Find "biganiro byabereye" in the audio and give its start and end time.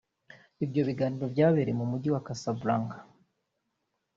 0.87-1.77